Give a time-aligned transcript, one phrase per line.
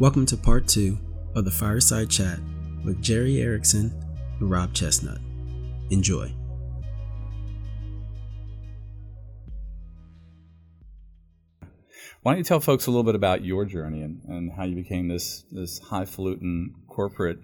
[0.00, 0.98] Welcome to part two
[1.36, 2.40] of the Fireside Chat
[2.84, 3.92] with Jerry Erickson
[4.40, 5.18] and Rob Chestnut.
[5.90, 6.34] Enjoy.
[12.22, 14.74] Why don't you tell folks a little bit about your journey and, and how you
[14.74, 17.38] became this, this highfalutin corporate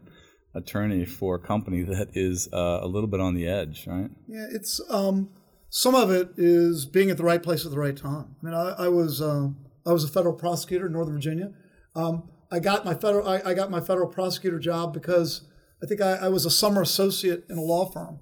[0.52, 4.10] attorney for a company that is uh, a little bit on the edge, right?
[4.26, 5.30] Yeah, it's um,
[5.68, 8.34] some of it is being at the right place at the right time.
[8.42, 9.50] I mean, I, I was uh,
[9.86, 11.52] I was a federal prosecutor in Northern Virginia.
[11.94, 15.46] Um, I got my federal I, I, got my federal prosecutor job because
[15.82, 18.18] I think I, I, was a summer associate in a law firm,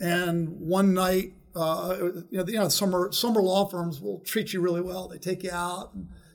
[0.00, 1.96] and one night, uh,
[2.30, 5.08] you know, you know, summer summer law firms will treat you really well.
[5.08, 5.92] They take you out.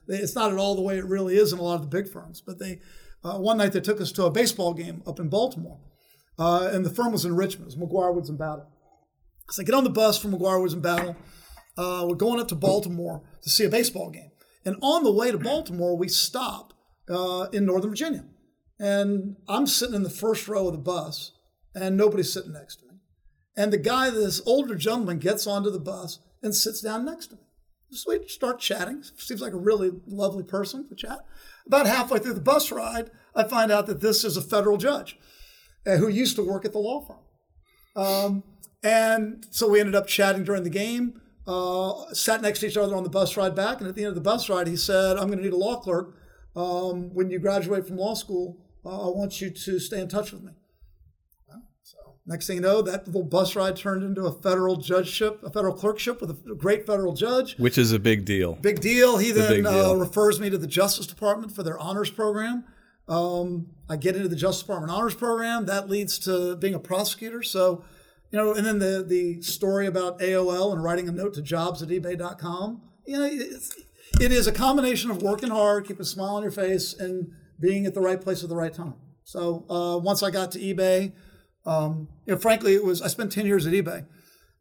[0.07, 1.87] They, it's not at all the way it really is in a lot of the
[1.87, 2.79] big firms, but they
[3.23, 5.79] uh, one night they took us to a baseball game up in Baltimore,
[6.39, 7.71] uh, and the firm was in Richmond.
[7.71, 8.71] It was McGuire Woods and Battle.
[9.49, 11.15] So I get on the bus from McGuire Woods and Battle.
[11.77, 14.31] Uh, we're going up to Baltimore to see a baseball game,
[14.63, 16.73] and on the way to Baltimore, we stop
[17.09, 18.25] uh, in Northern Virginia,
[18.79, 21.31] and I'm sitting in the first row of the bus,
[21.75, 22.99] and nobody's sitting next to me.
[23.55, 27.35] And the guy, this older gentleman, gets onto the bus and sits down next to
[27.35, 27.41] me.
[27.91, 29.03] So we start chatting.
[29.17, 31.19] Seems like a really lovely person to chat.
[31.65, 35.17] About halfway through the bus ride, I find out that this is a federal judge
[35.85, 37.17] uh, who used to work at the law firm.
[37.95, 38.43] Um,
[38.83, 42.95] and so we ended up chatting during the game, uh, sat next to each other
[42.95, 43.79] on the bus ride back.
[43.79, 45.57] And at the end of the bus ride, he said, I'm going to need a
[45.57, 46.16] law clerk.
[46.57, 50.31] Um, when you graduate from law school, uh, I want you to stay in touch
[50.31, 50.53] with me.
[51.83, 55.51] So Next thing you know, that little bus ride turned into a federal judgeship, a
[55.51, 57.55] federal clerkship with a great federal judge.
[57.57, 58.55] Which is a big deal.
[58.55, 59.17] Big deal.
[59.17, 59.91] He then uh, deal.
[59.91, 62.63] Uh, refers me to the Justice Department for their honors program.
[63.07, 65.67] Um, I get into the Justice Department honors program.
[65.67, 67.43] That leads to being a prosecutor.
[67.43, 67.85] So,
[68.31, 71.83] you know, and then the the story about AOL and writing a note to jobs
[71.83, 72.81] at eBay.com.
[73.05, 73.75] You know, it's,
[74.19, 77.85] it is a combination of working hard, keeping a smile on your face, and being
[77.85, 78.95] at the right place at the right time.
[79.23, 81.13] So uh, once I got to eBay,
[81.65, 84.05] um, you know, frankly, it was I spent 10 years at eBay.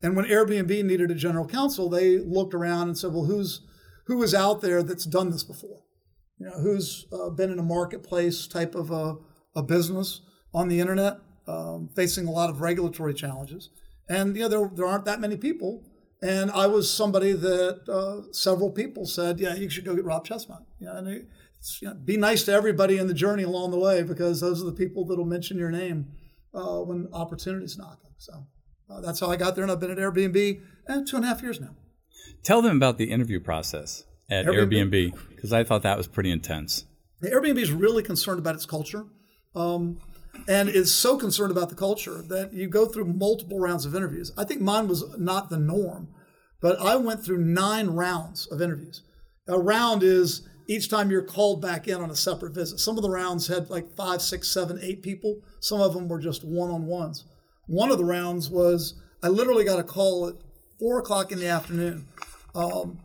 [0.03, 3.62] And when Airbnb needed a general counsel, they looked around and said, well, who's
[4.06, 5.83] who is out there that's done this before?
[6.39, 9.16] You know, who's uh, been in a marketplace type of a,
[9.55, 10.21] a business
[10.53, 11.19] on the internet,
[11.49, 13.71] um, facing a lot of regulatory challenges.
[14.09, 15.83] And you know, there, there aren't that many people.
[16.22, 20.25] And I was somebody that uh, several people said, yeah, you should go get Rob
[20.25, 20.62] Chestnut.
[20.81, 21.28] Know, and it,
[21.81, 24.66] you know, be nice to everybody in the journey along the way because those are
[24.66, 26.09] the people that'll mention your name
[26.54, 28.10] uh, when opportunity's knocking.
[28.19, 28.47] So
[28.88, 31.28] uh, that's how I got there, and I've been at Airbnb eh, two and a
[31.28, 31.75] half years now.
[32.43, 36.84] Tell them about the interview process at Airbnb because I thought that was pretty intense.
[37.21, 39.04] The Airbnb is really concerned about its culture.
[39.54, 40.00] Um,
[40.48, 44.32] and is so concerned about the culture that you go through multiple rounds of interviews.
[44.36, 46.08] I think mine was not the norm,
[46.60, 49.02] but I went through nine rounds of interviews.
[49.48, 52.80] A round is each time you're called back in on a separate visit.
[52.80, 55.41] Some of the rounds had like five, six, seven, eight people.
[55.60, 57.24] Some of them were just one on ones.
[57.66, 60.34] One of the rounds was I literally got a call at
[60.78, 62.06] four o'clock in the afternoon
[62.54, 62.98] um,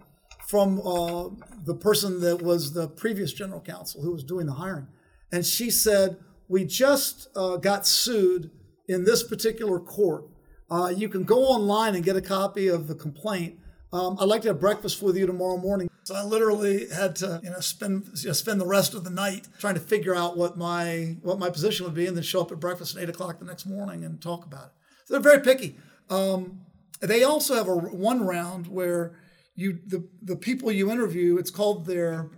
[0.47, 1.29] from uh,
[1.63, 4.87] the person that was the previous general counsel who was doing the hiring.
[5.31, 6.17] And she said,
[6.51, 8.51] We just uh, got sued
[8.89, 10.25] in this particular court.
[10.69, 13.57] Uh, you can go online and get a copy of the complaint.
[13.94, 15.90] Um, I'd like to have breakfast with you tomorrow morning.
[16.03, 19.09] So I literally had to, you know, spend you know, spend the rest of the
[19.09, 22.41] night trying to figure out what my what my position would be, and then show
[22.41, 24.72] up at breakfast at eight o'clock the next morning and talk about it.
[25.06, 25.78] So they're very picky.
[26.09, 26.61] Um,
[27.00, 29.17] they also have a one round where
[29.56, 31.38] you the the people you interview.
[31.38, 32.29] It's called their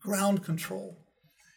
[0.00, 1.01] ground control.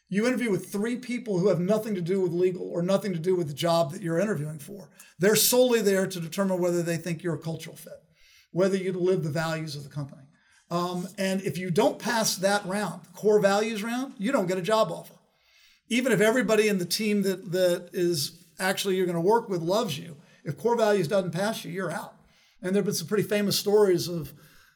[0.08, 3.20] You interview with three people who have nothing to do with legal or nothing to
[3.20, 4.90] do with the job that you're interviewing for.
[5.18, 8.04] They're solely there to determine whether they think you're a cultural fit,
[8.52, 10.22] whether you live the values of the company.
[10.70, 14.64] Um, and if you don't pass that round, core values round, you don't get a
[14.64, 15.14] job offer.
[15.90, 19.62] Even if everybody in the team that, that is actually you're going to work with
[19.62, 22.16] loves you, if core values doesn't pass you, you're out.
[22.62, 24.34] And there have been some pretty famous stories of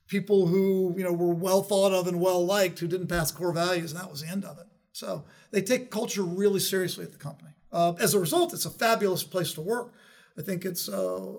[0.07, 3.53] people who you know were well thought of and well liked who didn't pass core
[3.53, 4.65] values, and that was the end of it.
[4.91, 7.51] So they take culture really seriously at the company.
[7.71, 9.93] Uh, as a result, it's a fabulous place to work.
[10.37, 11.33] I think it's uh,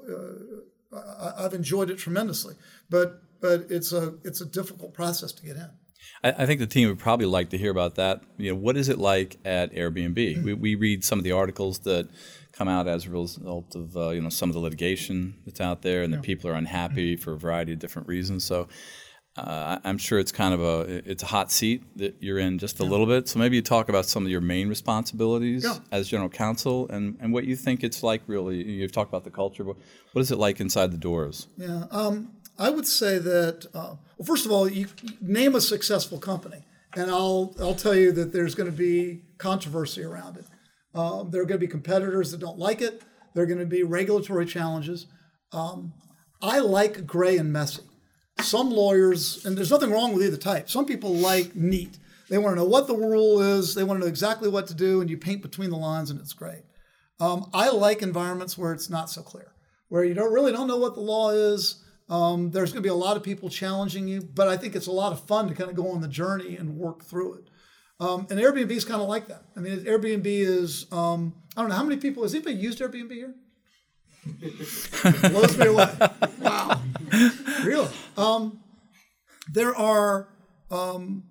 [0.93, 2.55] uh, I've enjoyed it tremendously.
[2.89, 5.71] But but it's a it's a difficult process to get in.
[6.23, 8.23] I, I, think the team would probably like to hear about that.
[8.37, 10.15] You know, what is it like at Airbnb?
[10.15, 10.45] Mm-hmm.
[10.45, 12.09] We, we read some of the articles that
[12.53, 15.83] come out as a result of uh, you know some of the litigation that's out
[15.83, 16.19] there, and yeah.
[16.19, 17.23] that people are unhappy mm-hmm.
[17.23, 18.45] for a variety of different reasons.
[18.45, 18.69] So.
[19.41, 22.79] Uh, I'm sure it's kind of a it's a hot seat that you're in just
[22.81, 22.91] a yeah.
[22.91, 23.29] little bit.
[23.29, 25.79] So maybe you talk about some of your main responsibilities yeah.
[25.91, 28.23] as general counsel and, and what you think it's like.
[28.27, 29.77] Really, you've talked about the culture, but
[30.13, 31.49] what is it like inside the doors?
[31.57, 34.87] Yeah, um, I would say that, uh, well, first of all, you
[35.21, 36.65] name a successful company,
[36.95, 40.45] and I'll I'll tell you that there's going to be controversy around it.
[40.95, 43.03] Um, there are going to be competitors that don't like it.
[43.35, 45.07] There are going to be regulatory challenges.
[45.53, 45.95] Um,
[46.43, 47.83] I like gray and messy.
[48.45, 50.71] Some lawyers, and there's nothing wrong with either type.
[50.71, 51.99] Some people like neat.
[52.29, 53.75] They want to know what the rule is.
[53.75, 56.21] They want to know exactly what to do, and you paint between the lines, and
[56.21, 56.63] it's great.
[57.19, 59.53] Um, I like environments where it's not so clear,
[59.89, 61.83] where you don't really don't know what the law is.
[62.09, 64.87] Um, there's going to be a lot of people challenging you, but I think it's
[64.87, 67.51] a lot of fun to kind of go on the journey and work through it.
[68.01, 69.45] Um, and Airbnb is kind of like that.
[69.57, 73.13] I mean, Airbnb is, um, I don't know, how many people, has anybody used Airbnb
[73.13, 73.35] here?
[75.31, 75.89] Blows me away.
[76.41, 76.81] Wow.
[77.65, 77.89] Really?
[78.17, 78.61] Um,
[79.53, 80.29] there are,
[80.71, 81.25] um,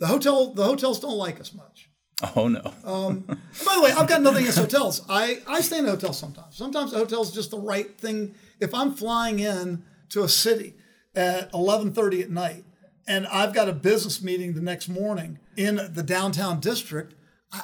[0.00, 1.90] the hotel, the hotels don't like us much.
[2.34, 2.72] Oh no.
[2.84, 5.02] Um, by the way, I've got nothing against hotels.
[5.08, 6.56] I, I stay in a hotel sometimes.
[6.56, 8.34] Sometimes a hotel's just the right thing.
[8.58, 10.74] If I'm flying in to a city
[11.14, 12.64] at 11:30 at night
[13.06, 17.14] and I've got a business meeting the next morning in the downtown district,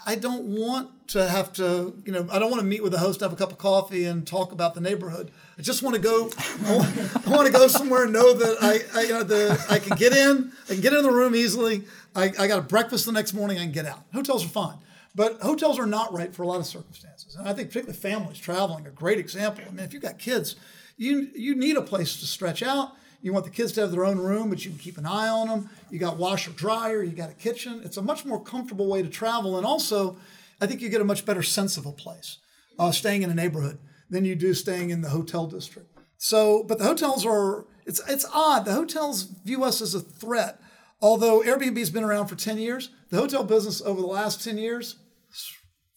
[0.07, 2.99] I don't want to have to, you know, I don't want to meet with the
[2.99, 5.31] host, have a cup of coffee, and talk about the neighborhood.
[5.59, 6.31] I just want to go.
[6.67, 9.65] I want, I want to go somewhere and know that I, I, you know, the
[9.69, 11.85] I can get in, I can get in the room easily.
[12.15, 14.05] I, I got a breakfast the next morning, I can get out.
[14.15, 14.77] Hotels are fine,
[15.15, 17.37] but hotels are not right for a lot of circumstances.
[17.37, 19.65] And I think particularly families traveling, a great example.
[19.67, 20.57] I mean, if you've got kids,
[20.97, 22.93] you you need a place to stretch out.
[23.23, 25.29] You want the kids to have their own room, but you can keep an eye
[25.29, 25.71] on them.
[25.91, 27.81] You got washer dryer, you got a kitchen.
[27.85, 30.17] It's a much more comfortable way to travel, and also,
[30.61, 32.39] I think you get a much better sense of a place
[32.79, 33.79] uh, staying in a neighborhood
[34.11, 35.89] than you do staying in the hotel district.
[36.19, 38.65] So, but the hotels are it's it's odd.
[38.65, 40.61] The hotels view us as a threat.
[41.01, 44.97] Although Airbnb's been around for 10 years, the hotel business over the last 10 years,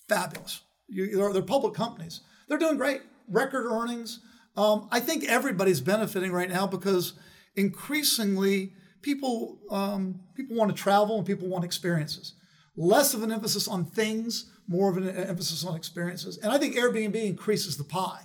[0.10, 0.62] fabulous.
[0.88, 2.22] You, they're, they're public companies.
[2.48, 3.02] They're doing great.
[3.28, 4.20] Record earnings.
[4.58, 7.14] Um, I think everybody's benefiting right now because
[7.56, 12.34] increasingly people um, people want to travel and people want experiences.
[12.78, 16.38] Less of an emphasis on things, more of an emphasis on experiences.
[16.38, 18.22] And I think Airbnb increases the pie.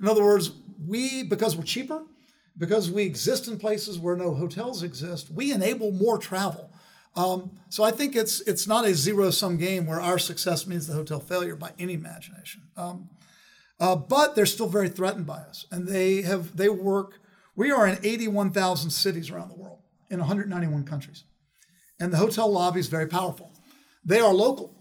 [0.00, 0.52] In other words,
[0.86, 2.02] we because we're cheaper,
[2.56, 6.70] because we exist in places where no hotels exist, we enable more travel.
[7.16, 10.86] Um, so I think it's it's not a zero sum game where our success means
[10.86, 12.62] the hotel failure by any imagination.
[12.76, 13.08] Um,
[13.80, 17.20] uh, but they're still very threatened by us, and they have they work.
[17.54, 19.80] We are in 81,000 cities around the world
[20.10, 21.24] in 191 countries,
[22.00, 23.52] and the hotel lobby is very powerful.
[24.04, 24.74] They are local,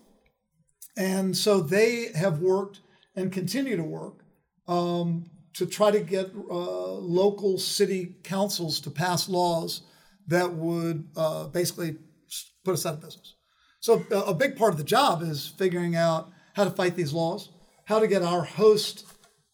[0.95, 2.81] and so they have worked
[3.15, 4.23] and continue to work
[4.67, 9.81] um, to try to get uh, local city councils to pass laws
[10.27, 11.97] that would uh, basically
[12.63, 13.35] put us out of business.
[13.79, 17.49] So a big part of the job is figuring out how to fight these laws
[17.87, 19.05] how to get our host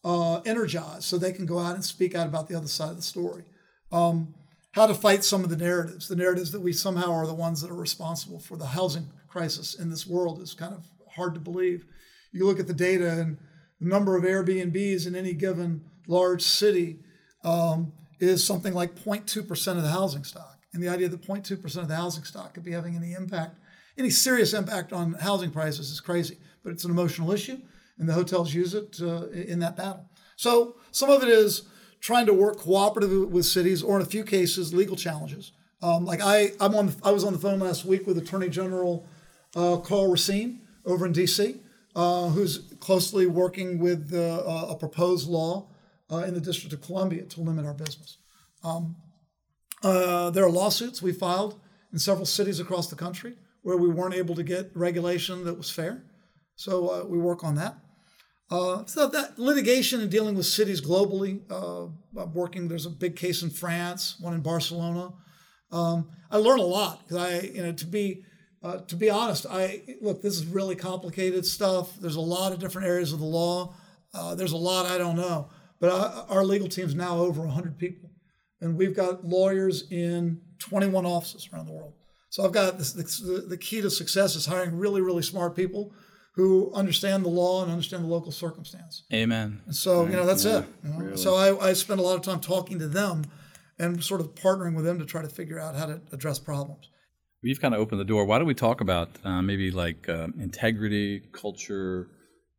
[0.04, 2.96] uh, energized so they can go out and speak out about the other side of
[2.96, 3.44] the story.
[3.92, 4.34] Um,
[4.72, 7.62] how to fight some of the narratives, the narratives that we somehow are the ones
[7.62, 10.84] that are responsible for the housing crisis in this world is kind of
[11.14, 11.86] hard to believe.
[12.32, 13.38] You look at the data and
[13.80, 16.98] the number of Airbnbs in any given large city
[17.44, 20.58] um, is something like 0.2% of the housing stock.
[20.72, 23.60] And the idea that 0.2% of the housing stock could be having any impact,
[23.96, 26.38] any serious impact on housing prices is crazy.
[26.64, 27.58] But it's an emotional issue
[27.98, 30.08] and the hotels use it uh, in that battle.
[30.36, 31.62] So some of it is
[32.00, 35.52] trying to work cooperatively with cities, or in a few cases, legal challenges.
[35.82, 39.06] Um, like I, I'm on, I was on the phone last week with Attorney General
[39.54, 41.56] uh, Karl Racine over in D.C.,
[41.96, 45.68] uh, who's closely working with uh, a proposed law
[46.10, 48.18] uh, in the District of Columbia to limit our business.
[48.62, 48.96] Um,
[49.82, 51.60] uh, there are lawsuits we filed
[51.92, 55.70] in several cities across the country where we weren't able to get regulation that was
[55.70, 56.02] fair.
[56.56, 57.76] So uh, we work on that.
[58.50, 61.86] Uh, so that litigation and dealing with cities globally, uh,
[62.20, 62.68] I'm working.
[62.68, 65.12] There's a big case in France, one in Barcelona.
[65.72, 68.24] Um, I learn a lot because I, you know, to be
[68.62, 70.22] uh, to be honest, I look.
[70.22, 71.96] This is really complicated stuff.
[71.98, 73.74] There's a lot of different areas of the law.
[74.12, 77.78] Uh, there's a lot I don't know, but I, our legal team's now over 100
[77.78, 78.10] people,
[78.60, 81.94] and we've got lawyers in 21 offices around the world.
[82.30, 85.92] So I've got this, the, the key to success is hiring really, really smart people
[86.34, 89.04] who understand the law and understand the local circumstance.
[89.12, 89.60] Amen.
[89.66, 90.10] And so, right.
[90.10, 90.64] you know, that's yeah, it.
[90.82, 90.98] You know?
[90.98, 91.16] really.
[91.16, 93.24] So I, I spend a lot of time talking to them
[93.78, 96.88] and sort of partnering with them to try to figure out how to address problems.
[97.42, 98.24] You've kind of opened the door.
[98.24, 102.08] Why don't we talk about uh, maybe like uh, integrity, culture,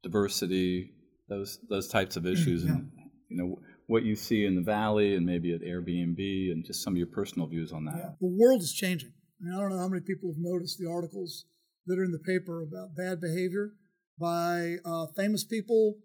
[0.03, 0.91] diversity,
[1.27, 2.73] those those types of issues, yeah.
[2.73, 2.91] and
[3.27, 6.93] you know what you see in the valley and maybe at Airbnb, and just some
[6.93, 7.95] of your personal views on that.
[7.97, 8.09] Yeah.
[8.21, 9.11] The world is changing.
[9.41, 11.45] I, mean, I don't know how many people have noticed the articles
[11.87, 13.71] that are in the paper about bad behavior
[14.19, 15.95] by uh, famous people,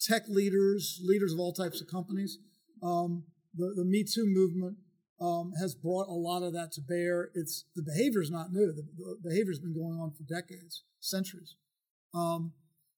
[0.00, 2.38] tech leaders, leaders of all types of companies.
[2.82, 4.76] Um, the, the Me Too movement
[5.20, 7.30] um, has brought a lot of that to bear.
[7.34, 8.72] It's the behavior is not new.
[8.72, 11.56] The, the behavior's been going on for decades, centuries.
[12.14, 12.52] Um,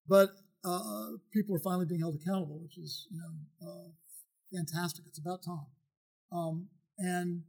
[0.08, 0.30] but
[0.64, 3.88] uh, people are finally being held accountable, which is you know uh,
[4.54, 5.04] fantastic.
[5.06, 5.66] It's about time.
[6.30, 6.68] Um,
[6.98, 7.42] and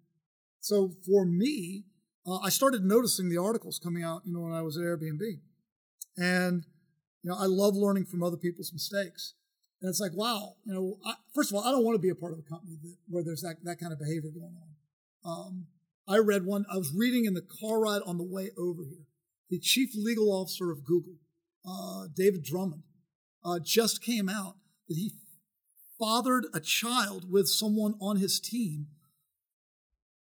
[0.59, 1.85] so for me,
[2.25, 5.39] uh, I started noticing the articles coming out, you know, when I was at Airbnb,
[6.18, 6.65] and
[7.22, 9.34] you know, I love learning from other people's mistakes.
[9.82, 12.10] And it's like, wow, you know, I, first of all, I don't want to be
[12.10, 14.70] a part of a company that, where there's that, that kind of behavior going on.
[15.25, 15.68] Um,
[16.08, 19.06] I read one, I was reading in the car ride on the way over here.
[19.50, 21.15] The chief legal officer of Google,
[21.65, 22.84] uh, David Drummond,
[23.44, 24.56] uh, just came out
[24.88, 25.13] that he
[26.00, 28.88] fathered a child with someone on his team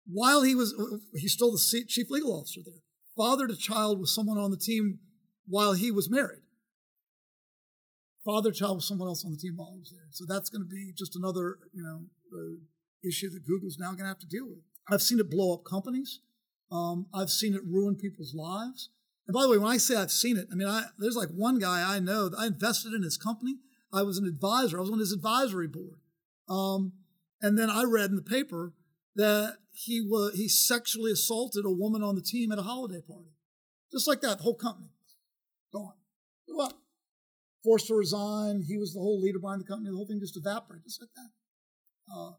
[0.07, 0.75] while he was,
[1.15, 2.83] he's still the chief legal officer there,
[3.17, 4.99] fathered a child with someone on the team
[5.47, 6.43] while he was married.
[8.25, 10.09] Father child with someone else on the team while he was there.
[10.11, 12.57] So that's going to be just another, you know, uh,
[13.07, 14.61] issue that Google's now going to have to deal with.
[14.91, 16.21] I've seen it blow up companies.
[16.73, 18.89] Um, I've seen it ruin people's lives.
[19.27, 21.29] And by the way, when I say I've seen it, I mean, I, there's like
[21.29, 23.57] one guy I know I invested in his company.
[23.93, 24.79] I was an advisor.
[24.79, 26.01] I was on his advisory board.
[26.49, 26.93] Um,
[27.41, 28.73] and then I read in the paper
[29.17, 33.31] that he was he sexually assaulted a woman on the team at a holiday party.
[33.93, 34.89] Just like that, the whole company
[35.73, 35.95] gone.
[36.47, 36.75] What?
[37.63, 38.63] Forced to resign.
[38.67, 39.91] He was the whole leader behind the company.
[39.91, 41.31] The whole thing just evaporated, just like that.
[42.15, 42.33] Uh,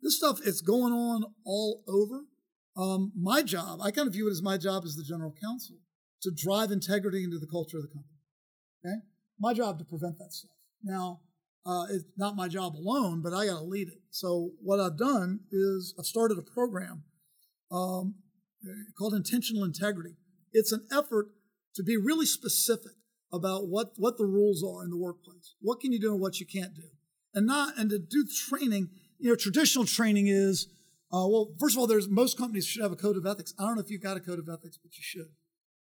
[0.00, 2.24] this stuff it's going on all over.
[2.76, 5.76] Um, my job, I kind of view it as my job as the general counsel
[6.22, 8.18] to drive integrity into the culture of the company.
[8.84, 8.96] Okay,
[9.38, 10.56] my job to prevent that stuff.
[10.82, 11.20] Now,
[11.64, 14.00] uh, it's not my job alone, but I got to lead it.
[14.10, 17.04] So what I've done is I've started a program
[17.70, 18.16] um,
[18.98, 20.16] called Intentional Integrity.
[20.52, 21.28] It's an effort
[21.74, 22.92] to be really specific
[23.32, 25.54] about what, what the rules are in the workplace.
[25.60, 26.90] What can you do and what you can't do,
[27.34, 28.90] and not and to do training.
[29.18, 30.66] You know, traditional training is
[31.12, 31.54] uh, well.
[31.58, 33.54] First of all, there's most companies should have a code of ethics.
[33.58, 35.30] I don't know if you've got a code of ethics, but you should.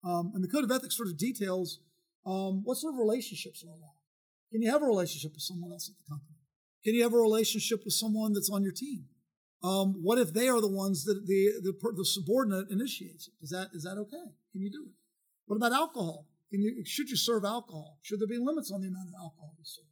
[0.04, 1.80] Um, and the code of ethics sort of details
[2.26, 3.99] um, what sort of relationships are allowed.
[4.52, 6.36] Can you have a relationship with someone else at the company?
[6.84, 9.04] Can you have a relationship with someone that's on your team?
[9.62, 13.34] Um, what if they are the ones that the, the, the subordinate initiates it?
[13.42, 14.32] Is that is that okay?
[14.52, 14.94] Can you do it?
[15.46, 16.26] What about alcohol?
[16.50, 17.98] Can you should you serve alcohol?
[18.02, 19.84] Should there be limits on the amount of alcohol you serve?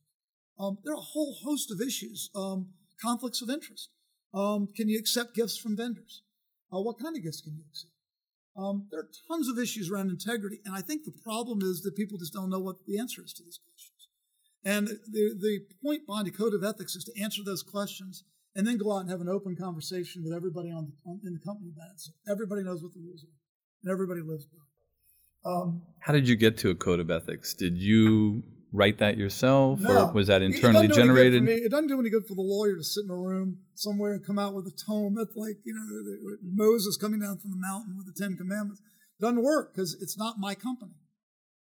[0.58, 2.30] Um, there are a whole host of issues.
[2.34, 3.90] Um, conflicts of interest.
[4.34, 6.22] Um, can you accept gifts from vendors?
[6.72, 7.92] Uh, what kind of gifts can you accept?
[8.56, 11.94] Um, there are tons of issues around integrity, and I think the problem is that
[11.96, 13.97] people just don't know what the answer is to these questions.
[14.68, 18.66] And the, the point behind a code of ethics is to answer those questions and
[18.66, 21.40] then go out and have an open conversation with everybody on, the, on in the
[21.40, 22.00] company about it.
[22.00, 23.32] So everybody knows what the rules are
[23.82, 25.50] and everybody lives by.
[25.50, 27.54] Um, How did you get to a code of ethics?
[27.54, 31.48] Did you write that yourself, no, or was that internally it generated?
[31.48, 34.26] It doesn't do any good for the lawyer to sit in a room somewhere and
[34.26, 35.14] come out with a tome.
[35.16, 38.82] That's like you know Moses coming down from the mountain with the Ten Commandments.
[39.18, 40.92] It doesn't work because it's not my company.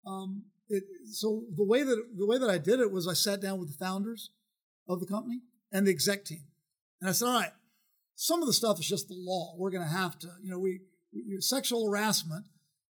[0.07, 3.41] Um, it, so the way that the way that I did it was I sat
[3.41, 4.31] down with the founders
[4.89, 5.41] of the company
[5.73, 6.45] and the exec team,
[7.01, 7.53] and I said, "All right,
[8.21, 9.55] some of the stuff is just the law.
[9.57, 10.81] We're going to have to, you know, we,
[11.39, 12.45] sexual harassment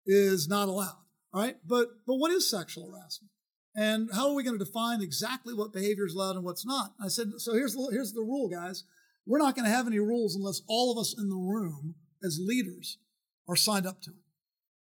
[0.05, 1.01] is not allowed,
[1.33, 1.57] all right?
[1.65, 3.31] But but what is sexual harassment?
[3.75, 6.93] And how are we going to define exactly what behavior is allowed and what's not?
[7.03, 8.83] I said, so here's the here's the rule, guys.
[9.25, 12.39] We're not going to have any rules unless all of us in the room as
[12.39, 12.99] leaders
[13.49, 14.23] are signed up to it.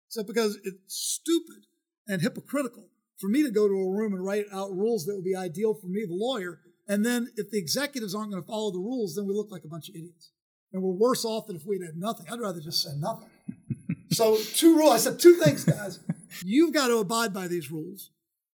[0.06, 1.66] So because it's stupid
[2.08, 2.88] and hypocritical
[3.18, 5.74] for me to go to a room and write out rules that would be ideal
[5.74, 6.60] for me, the lawyer.
[6.86, 9.64] And then if the executives aren't going to follow the rules, then we look like
[9.64, 10.30] a bunch of idiots.
[10.72, 12.26] And we're worse off than if we'd had nothing.
[12.30, 13.30] I'd rather just say nothing.
[14.12, 14.92] so, two rules.
[14.92, 16.00] I said two things, guys.
[16.44, 18.10] You've got to abide by these rules,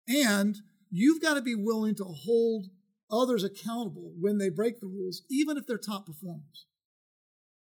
[0.09, 0.57] and
[0.91, 2.67] you've got to be willing to hold
[3.11, 6.67] others accountable when they break the rules, even if they're top performers.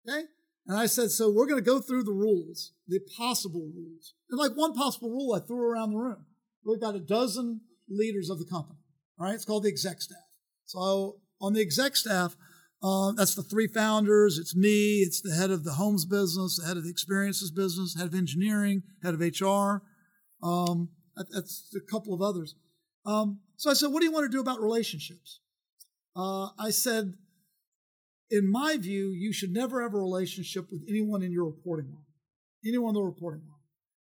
[0.07, 0.23] Okay?
[0.67, 4.13] And I said, so we're going to go through the rules, the possible rules.
[4.29, 6.25] And like one possible rule I threw around the room.
[6.63, 8.79] We've got a dozen leaders of the company.
[9.19, 10.17] All right, it's called the exec staff.
[10.65, 12.35] So on the exec staff,
[12.81, 14.37] uh, that's the three founders.
[14.37, 14.99] It's me.
[14.99, 18.15] It's the head of the homes business, the head of the experiences business, head of
[18.15, 19.81] engineering, head of HR.
[20.41, 22.55] Um, that's a couple of others.
[23.05, 25.41] Um, so I said, "What do you want to do about relationships?"
[26.15, 27.15] Uh, I said,
[28.29, 32.05] in my view, you should never have a relationship with anyone in your reporting line,
[32.65, 33.55] anyone in the reporting line.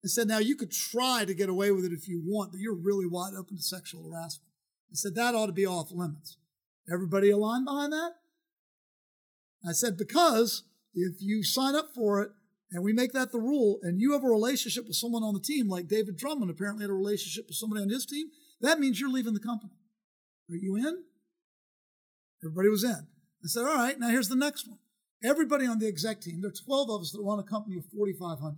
[0.04, 2.60] I said, now you could try to get away with it if you want, but
[2.60, 4.50] you're really wide open to sexual harassment.
[4.92, 6.38] I said, that ought to be off limits.
[6.92, 8.14] Everybody aligned behind that?
[9.68, 10.64] I said, because
[10.94, 12.32] if you sign up for it
[12.72, 15.40] and we make that the rule and you have a relationship with someone on the
[15.40, 18.28] team, like David Drummond apparently had a relationship with somebody on his team,
[18.60, 19.74] that means you're leaving the company.
[20.50, 21.04] Are you in?
[22.44, 23.08] Everybody was in.
[23.44, 24.78] I said, all right, now here's the next one.
[25.24, 27.86] everybody on the exec team, there are 12 of us that run a company of
[27.86, 28.58] 4,500.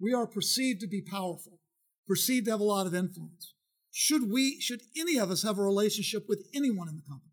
[0.00, 1.58] We are perceived to be powerful,
[2.06, 3.54] perceived to have a lot of influence.
[3.92, 7.32] Should we, should any of us have a relationship with anyone in the company?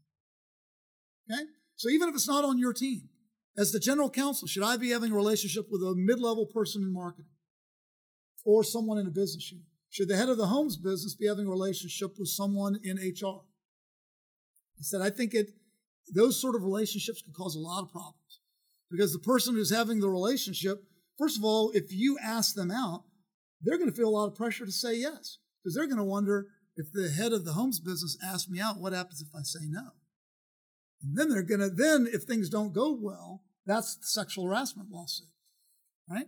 [1.31, 1.43] Okay?
[1.75, 3.09] So even if it's not on your team,
[3.57, 6.83] as the general counsel, should I be having a relationship with a mid level person
[6.83, 7.31] in marketing
[8.45, 9.65] or someone in a business unit?
[9.89, 13.41] Should the head of the homes business be having a relationship with someone in HR?
[14.77, 15.51] I said, I think it,
[16.13, 18.39] those sort of relationships can cause a lot of problems
[18.89, 20.83] because the person who's having the relationship,
[21.17, 23.03] first of all, if you ask them out,
[23.61, 26.03] they're going to feel a lot of pressure to say yes because they're going to
[26.03, 29.41] wonder if the head of the homes business asks me out, what happens if I
[29.41, 29.89] say no?
[31.01, 34.89] And then they're going to, then if things don't go well, that's the sexual harassment
[34.91, 35.27] lawsuit,
[36.09, 36.27] right?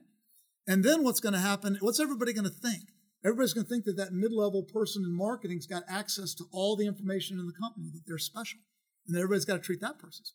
[0.67, 1.77] And then what's going to happen?
[1.81, 2.89] What's everybody going to think?
[3.23, 6.87] Everybody's going to think that that mid-level person in marketing's got access to all the
[6.87, 8.59] information in the company, that they're special,
[9.07, 10.25] and everybody's got to treat that person.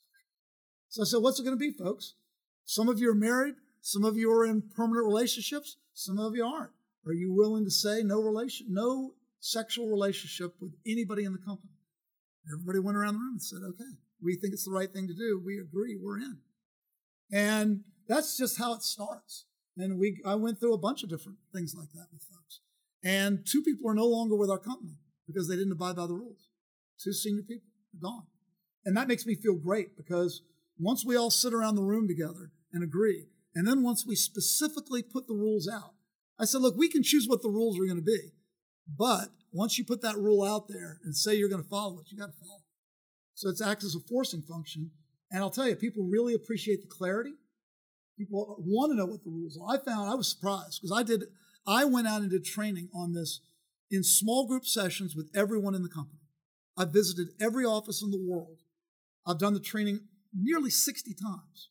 [0.89, 2.15] So I said, what's it going to be, folks?
[2.65, 6.45] Some of you are married, some of you are in permanent relationships, some of you
[6.45, 6.71] aren't.
[7.07, 11.75] Are you willing to say no relation, no sexual relationship with anybody in the company?
[12.53, 13.91] Everybody went around the room and said, okay,
[14.23, 15.41] we think it's the right thing to do.
[15.45, 16.39] We agree, we're in.
[17.33, 19.47] And that's just how it starts.
[19.77, 22.61] And we, I went through a bunch of different things like that with folks.
[23.03, 26.15] And two people are no longer with our company because they didn't abide by the
[26.15, 26.49] rules.
[27.03, 28.27] Two senior people are gone.
[28.85, 30.43] And that makes me feel great because
[30.79, 35.03] once we all sit around the room together and agree, and then once we specifically
[35.03, 35.95] put the rules out,
[36.39, 38.33] I said, look, we can choose what the rules are going to be.
[38.99, 42.07] But once you put that rule out there and say you're going to follow it,
[42.11, 42.65] you got to follow it.
[43.35, 44.91] So it acts as a forcing function.
[45.31, 47.35] And I'll tell you, people really appreciate the clarity.
[48.19, 49.75] People want to know what the rules are.
[49.75, 51.25] I found I was surprised because I did
[51.67, 53.41] I went out and did training on this
[53.91, 56.21] in small group sessions with everyone in the company.
[56.77, 58.59] I visited every office in the world.
[59.27, 60.01] I've done the training
[60.33, 61.71] nearly 60 times.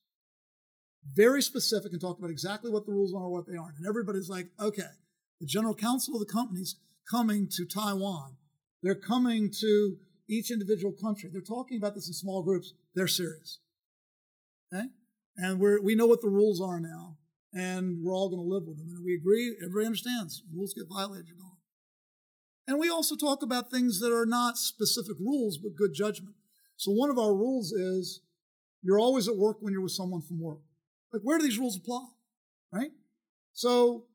[1.14, 3.78] Very specific and talked about exactly what the rules are and what they aren't.
[3.78, 4.90] And everybody's like, okay,
[5.40, 6.78] the general counsel of the company's
[7.10, 8.38] coming to Taiwan.
[8.82, 9.98] They're coming to
[10.30, 11.30] each individual country.
[11.32, 12.74] They're talking about this in small groups.
[12.96, 13.60] They're serious.
[14.74, 14.88] Okay?
[15.38, 17.18] And we're, we know what the rules are now
[17.54, 18.90] and we're all going to live with them.
[18.90, 21.58] And we agree, everybody understands rules get violated, you're gone.
[22.68, 26.36] And we also talk about things that are not specific rules, but good judgment.
[26.78, 28.22] So one of our rules is
[28.82, 30.60] you're always at work when you're with someone from work.
[31.12, 32.06] Like, where do these rules apply?
[32.72, 32.92] Right?
[33.54, 34.06] So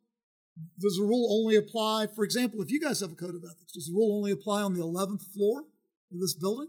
[0.81, 3.73] does the rule only apply, for example, if you guys have a code of ethics,
[3.73, 5.61] does the rule only apply on the 11th floor
[6.13, 6.69] of this building?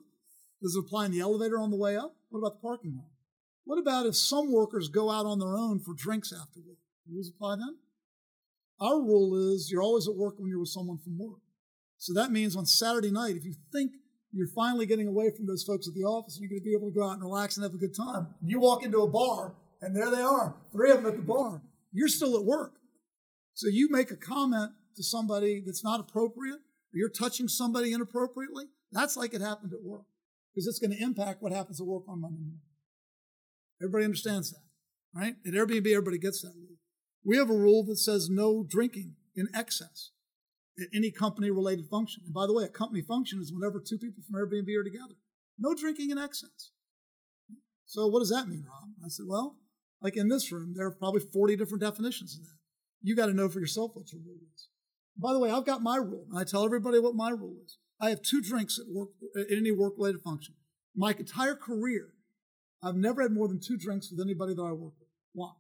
[0.62, 2.15] Does it apply in the elevator on the way up?
[2.30, 3.10] What about the parking lot?
[3.65, 6.78] What about if some workers go out on their own for drinks after work?
[7.12, 7.78] Rules apply then?
[8.80, 11.41] Our rule is you're always at work when you're with someone from work.
[11.97, 13.93] So that means on Saturday night, if you think
[14.31, 16.75] you're finally getting away from those folks at the office and you're going to be
[16.75, 19.07] able to go out and relax and have a good time, you walk into a
[19.07, 21.61] bar and there they are, three of them at the bar.
[21.91, 22.73] You're still at work.
[23.53, 28.65] So you make a comment to somebody that's not appropriate, or you're touching somebody inappropriately,
[28.91, 30.05] that's like it happened at work
[30.53, 32.59] because it's going to impact what happens at work on Monday morning.
[33.81, 34.61] Everybody understands that,
[35.13, 35.35] right?
[35.45, 36.77] At Airbnb, everybody gets that rule.
[37.23, 40.11] We have a rule that says no drinking in excess
[40.93, 42.23] any company related function.
[42.25, 45.15] And by the way, a company function is whenever two people from Airbnb are together.
[45.58, 46.71] No drinking in excess.
[47.86, 48.89] So what does that mean, Rob?
[49.03, 49.58] I said, well,
[50.01, 52.58] like in this room, there are probably 40 different definitions of that.
[53.01, 54.67] You got to know for yourself what your rule is.
[55.17, 57.77] By the way, I've got my rule, and I tell everybody what my rule is.
[57.99, 60.55] I have two drinks at work, at any work related function.
[60.95, 62.10] My entire career,
[62.82, 65.10] I've never had more than two drinks with anybody that I work with.
[65.34, 65.51] Why?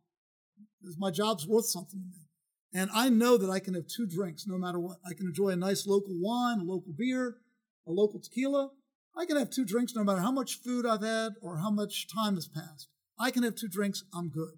[0.81, 2.28] Because my job's worth something to me.
[2.73, 4.97] And I know that I can have two drinks no matter what.
[5.05, 7.37] I can enjoy a nice local wine, a local beer,
[7.87, 8.69] a local tequila.
[9.17, 12.07] I can have two drinks no matter how much food I've had or how much
[12.13, 12.89] time has passed.
[13.19, 14.53] I can have two drinks, I'm good.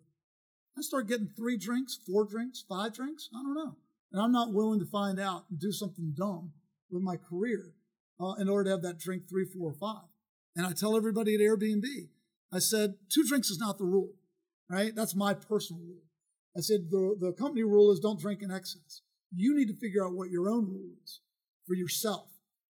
[0.77, 3.77] I start getting three drinks, four drinks, five drinks, I don't know.
[4.11, 6.51] And I'm not willing to find out and do something dumb
[6.91, 7.73] with my career
[8.19, 10.07] uh, in order to have that drink three, four, or five.
[10.55, 11.85] And I tell everybody at Airbnb,
[12.53, 14.11] I said, two drinks is not the rule,
[14.69, 14.93] right?
[14.93, 16.03] That's my personal rule.
[16.55, 19.01] I said, the, the company rule is don't drink in excess.
[19.33, 21.21] You need to figure out what your own rule is
[21.65, 22.27] for yourself.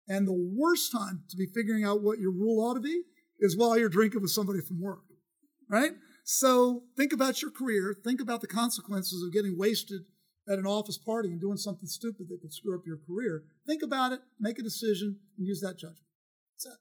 [0.07, 3.03] And the worst time to be figuring out what your rule ought to be
[3.41, 5.03] is while you're drinking with somebody from work,
[5.69, 5.93] right?
[6.25, 7.97] So think about your career.
[8.05, 10.03] Think about the consequences of getting wasted
[10.49, 13.45] at an office party and doing something stupid that could screw up your career.
[13.67, 15.99] Think about it, make a decision, and use that judgment.
[16.63, 16.77] That's,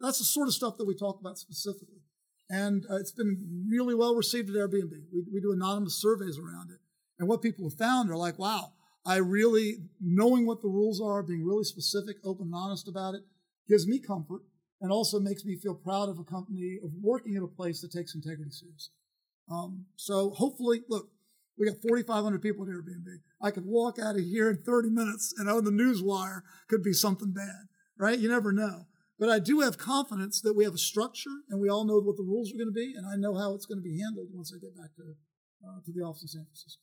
[0.00, 2.02] That's the sort of stuff that we talk about specifically.
[2.50, 4.92] And uh, it's been really well received at Airbnb.
[5.12, 6.78] We, we do anonymous surveys around it.
[7.18, 8.72] And what people have found are like, wow,
[9.04, 13.22] I really, knowing what the rules are, being really specific, open, and honest about it,
[13.68, 14.42] gives me comfort
[14.80, 17.92] and also makes me feel proud of a company, of working at a place that
[17.92, 18.94] takes integrity seriously.
[19.50, 21.08] Um, so hopefully, look,
[21.58, 23.18] we got 4,500 people at Airbnb.
[23.42, 26.82] I could walk out of here in 30 minutes and on the news wire could
[26.82, 28.18] be something bad, right?
[28.18, 28.86] You never know.
[29.18, 32.16] But I do have confidence that we have a structure and we all know what
[32.16, 34.28] the rules are going to be, and I know how it's going to be handled
[34.32, 35.14] once I get back to,
[35.66, 36.82] uh, to the office in San Francisco.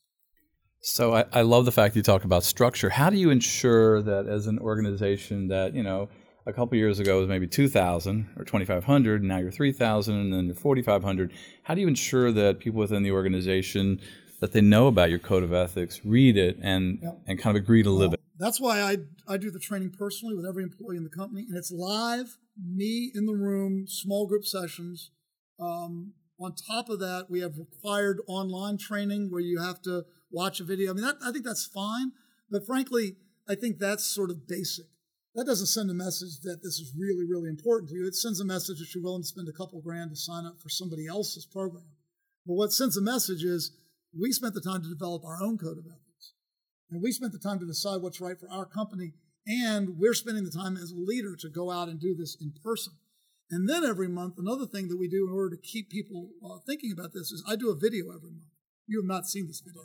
[0.81, 2.89] So I, I love the fact you talk about structure.
[2.89, 6.09] How do you ensure that as an organization that, you know,
[6.45, 10.33] a couple years ago it was maybe 2,000 or 2,500, and now you're 3,000, and
[10.33, 11.33] then you're 4,500.
[11.63, 13.99] How do you ensure that people within the organization
[14.41, 17.17] that they know about your code of ethics, read it, and yep.
[17.25, 18.14] and kind of agree to live it?
[18.37, 21.57] That's why I I do the training personally with every employee in the company, and
[21.57, 25.11] it's live, me in the room, small group sessions.
[25.59, 30.59] Um, on top of that, we have required online training where you have to watch
[30.59, 30.91] a video.
[30.91, 32.11] I mean, that, I think that's fine,
[32.51, 33.15] but frankly,
[33.47, 34.87] I think that's sort of basic
[35.35, 38.07] that doesn't send a message that this is really, really important to you.
[38.07, 40.61] It sends a message that you're willing to spend a couple grand to sign up
[40.61, 41.83] for somebody else's program.
[42.45, 43.75] But what sends a message is
[44.17, 46.04] we spent the time to develop our own code of ethics.
[46.89, 49.13] And we spent the time to decide what's right for our company.
[49.47, 52.53] And we're spending the time as a leader to go out and do this in
[52.63, 52.93] person.
[53.51, 56.57] And then every month, another thing that we do in order to keep people uh,
[56.65, 58.49] thinking about this is I do a video every month.
[58.87, 59.83] You have not seen this video.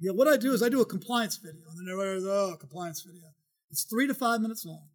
[0.00, 2.56] Yeah, what I do is I do a compliance video, and then everybody goes, "Oh,
[2.56, 3.30] compliance video."
[3.70, 4.88] It's three to five minutes long.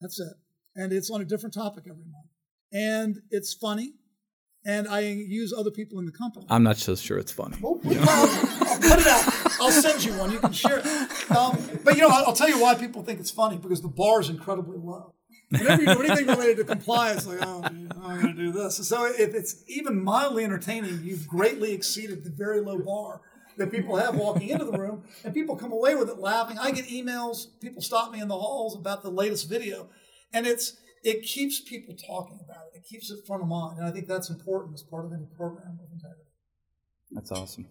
[0.00, 0.32] That's it.
[0.76, 2.28] And it's on a different topic every month.
[2.72, 3.92] And it's funny.
[4.64, 6.46] And I use other people in the company.
[6.48, 7.56] I'm not so sure it's funny.
[7.60, 9.45] Well, well, I'll, put it out.
[9.60, 10.32] I'll send you one.
[10.32, 11.30] You can share it.
[11.30, 13.88] Um, but you know, I'll, I'll tell you why people think it's funny because the
[13.88, 15.14] bar is incredibly low.
[15.50, 18.76] Whenever you do anything related to compliance, like, oh, I'm going to do this.
[18.88, 23.20] So if it's even mildly entertaining, you've greatly exceeded the very low bar
[23.56, 26.58] that people have walking into the room, and people come away with it laughing.
[26.58, 29.88] I get emails, people stop me in the halls about the latest video,
[30.32, 32.78] and it's it keeps people talking about it.
[32.78, 35.26] It keeps it front of mind, and I think that's important as part of any
[35.36, 36.30] program of integrity.
[37.12, 37.68] That's awesome.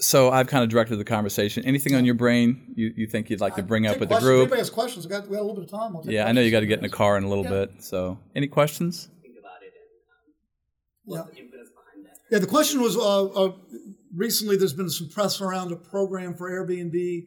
[0.00, 1.64] So I've kind of directed the conversation.
[1.66, 4.24] Anything on your brain you, you think you'd like to bring up with questions.
[4.24, 4.40] the group?
[4.44, 5.06] Anybody has questions?
[5.06, 5.94] We got, we got a little bit of time.
[6.04, 7.50] yeah, I know you got to get in the car in a little yeah.
[7.50, 7.84] bit.
[7.84, 9.10] So any questions?
[9.22, 9.72] Think about it
[11.06, 11.44] and um, yeah.
[12.30, 13.52] Yeah, the question was uh, uh,
[14.14, 17.26] recently there's been some press around a program for Airbnb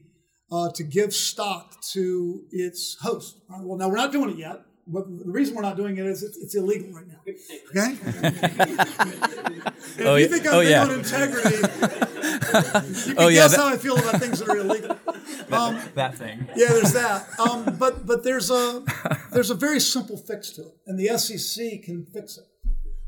[0.51, 3.37] uh, to give stock to its host.
[3.49, 3.61] Right?
[3.63, 4.61] Well, now we're not doing it yet.
[4.85, 7.21] But the reason we're not doing it is it's, it's illegal right now.
[7.69, 7.97] Okay?
[9.97, 10.83] if oh, you think I'm oh, big yeah.
[10.83, 12.12] on integrity, you can
[13.17, 14.97] oh, yeah, guess that, how I feel about things that are illegal.
[15.51, 16.47] Um, that thing.
[16.55, 17.27] Yeah, there's that.
[17.39, 18.83] Um, but but there's a
[19.31, 22.45] there's a very simple fix to it, and the SEC can fix it.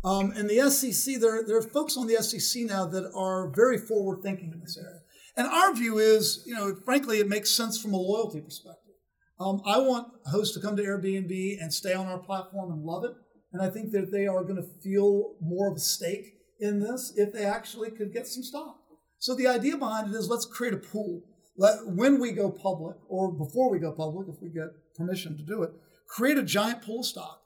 [0.06, 3.80] Um, and the SEC, there, there are folks on the SEC now that are very
[3.80, 5.00] forward thinking in this area.
[5.36, 8.94] And our view is, you know, frankly, it makes sense from a loyalty perspective.
[9.40, 13.04] Um, I want hosts to come to Airbnb and stay on our platform and love
[13.04, 13.12] it.
[13.52, 17.14] And I think that they are going to feel more of a stake in this
[17.18, 18.78] if they actually could get some stock.
[19.26, 21.24] So the idea behind it is let's create a pool.
[21.58, 25.42] Let, when we go public or before we go public, if we get permission to
[25.42, 25.72] do it,
[26.08, 27.42] create a giant pool of stock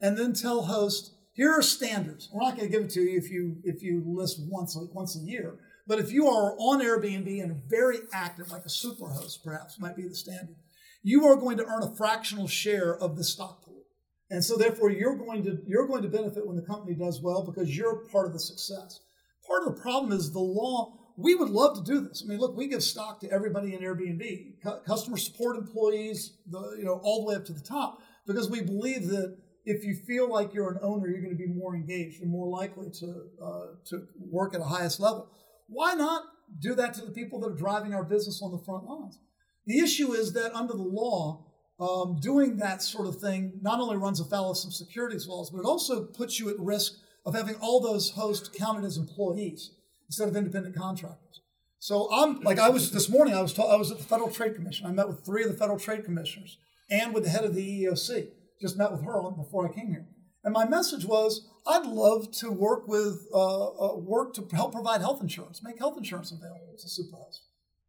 [0.00, 2.30] and then tell hosts, here are standards.
[2.32, 5.16] We're not going to give it to you if you if you list once once
[5.16, 5.58] a year.
[5.86, 10.08] But if you are on Airbnb and very active, like a superhost, perhaps might be
[10.08, 10.56] the standard,
[11.02, 13.84] you are going to earn a fractional share of the stock pool.
[14.30, 17.44] And so therefore you're going to you're going to benefit when the company does well
[17.44, 19.00] because you're part of the success.
[19.46, 20.94] Part of the problem is the law.
[21.18, 22.22] We would love to do this.
[22.24, 26.84] I mean, look, we give stock to everybody in Airbnb, customer support employees, the you
[26.84, 30.30] know all the way up to the top, because we believe that if you feel
[30.30, 33.66] like you're an owner, you're going to be more engaged and more likely to uh,
[33.86, 35.28] to work at a highest level.
[35.66, 36.22] Why not
[36.60, 39.18] do that to the people that are driving our business on the front lines?
[39.66, 41.46] The issue is that under the law,
[41.80, 45.58] um, doing that sort of thing not only runs afoul of some securities laws, but
[45.58, 46.92] it also puts you at risk
[47.26, 49.72] of having all those hosts counted as employees
[50.08, 51.42] instead of independent contractors.
[51.78, 53.34] So I'm like I was this morning.
[53.34, 54.86] I was ta- I was at the Federal Trade Commission.
[54.86, 56.58] I met with three of the federal trade commissioners
[56.90, 58.28] and with the head of the EEOC
[58.60, 60.06] just met with her before I came here.
[60.44, 65.00] And my message was, I'd love to work with uh, uh, work to help provide
[65.00, 67.40] health insurance, make health insurance available to superhosts.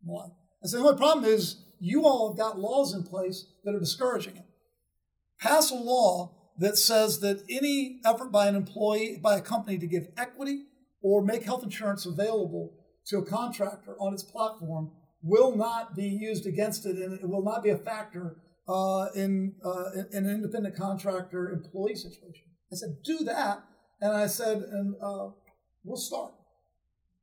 [0.03, 0.31] One.
[0.63, 3.79] I said, the only problem is you all have got laws in place that are
[3.79, 4.45] discouraging it.
[5.39, 9.87] Pass a law that says that any effort by an employee, by a company to
[9.87, 10.63] give equity
[11.01, 12.73] or make health insurance available
[13.07, 17.43] to a contractor on its platform will not be used against it and it will
[17.43, 22.45] not be a factor uh, in, uh, an independent contractor employee situation.
[22.71, 23.63] I said, do that.
[24.01, 25.29] And I said, and uh,
[25.83, 26.31] we'll start.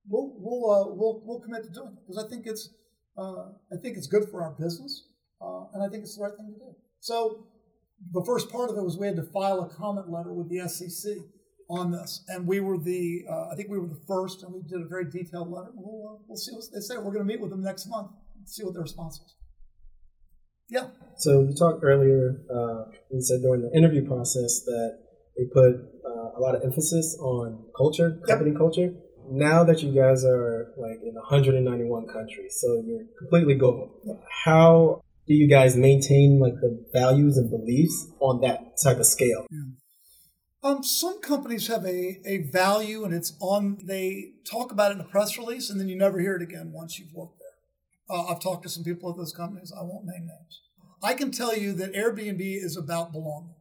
[0.09, 2.69] We'll, we'll, uh, we'll, we'll commit to doing it because I think it's,
[3.17, 5.09] uh, I think it's good for our business.
[5.41, 6.75] Uh, and I think it's the right thing to do.
[7.01, 7.47] So
[8.13, 10.69] the first part of it was we had to file a comment letter with the
[10.69, 11.13] SEC.
[11.69, 14.63] On this, and we were the uh, I think we were the first, and we
[14.63, 15.71] did a very detailed letter.
[15.75, 16.97] We'll uh, we'll see what they say.
[16.97, 18.11] We're going to meet with them next month,
[18.45, 19.35] see what their response is.
[20.69, 20.89] Yeah.
[21.17, 22.43] So you talked earlier.
[22.53, 24.99] Uh, you said during the interview process that
[25.37, 25.75] they put
[26.05, 28.59] uh, a lot of emphasis on culture, company yep.
[28.59, 28.95] culture.
[29.29, 33.91] Now that you guys are like in 191 countries, so you're completely global.
[34.45, 39.47] How do you guys maintain like the values and beliefs on that type of scale?
[39.51, 39.59] Yeah.
[40.67, 45.01] Um, some companies have a, a value and it's on, they talk about it in
[45.01, 48.17] a press release and then you never hear it again once you've worked there.
[48.19, 49.73] Uh, I've talked to some people at those companies.
[49.73, 50.63] I won't name names.
[51.05, 53.55] I can tell you that Airbnb is about belonging.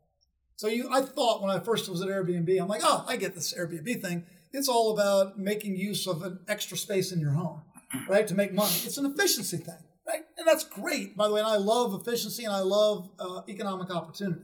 [0.56, 3.36] So you, I thought when I first was at Airbnb, I'm like, oh, I get
[3.36, 4.24] this Airbnb thing.
[4.52, 7.62] It's all about making use of an extra space in your home,
[8.10, 8.74] right, to make money.
[8.84, 10.24] It's an efficiency thing, right?
[10.40, 11.42] And that's great, by the way.
[11.42, 14.42] And I love efficiency and I love uh, economic opportunity.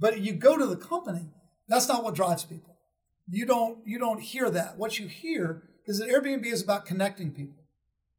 [0.00, 1.28] But you go to the company,
[1.68, 2.76] that's not what drives people.
[3.28, 4.78] You don't you don't hear that.
[4.78, 7.64] What you hear is that Airbnb is about connecting people.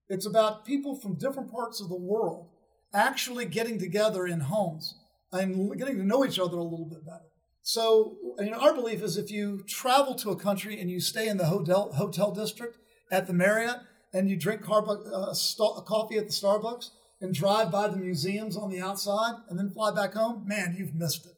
[0.09, 2.49] It's about people from different parts of the world
[2.93, 4.95] actually getting together in homes
[5.31, 7.25] and getting to know each other a little bit better.
[7.61, 11.27] So, you know, our belief is if you travel to a country and you stay
[11.27, 12.77] in the hotel hotel district
[13.11, 13.77] at the Marriott
[14.11, 15.33] and you drink uh,
[15.81, 16.89] coffee at the Starbucks
[17.21, 20.93] and drive by the museums on the outside and then fly back home, man, you've
[20.93, 21.32] missed it.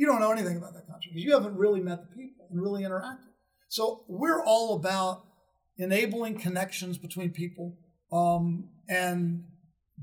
[0.00, 2.58] You don't know anything about that country because you haven't really met the people and
[2.58, 3.18] really interacted.
[3.68, 5.26] So we're all about
[5.76, 7.76] enabling connections between people
[8.10, 9.44] um, and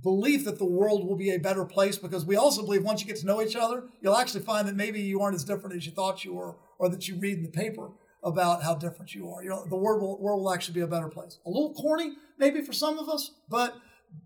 [0.04, 3.08] belief that the world will be a better place because we also believe once you
[3.08, 5.88] get to know each other, you'll actually find that maybe you aren't as different as
[5.88, 7.90] you thought you were or that you read in the paper
[8.24, 9.42] about how different you are.
[9.42, 11.40] You know, the world will, world will actually be a better place.
[11.44, 13.76] A little corny, maybe for some of us, but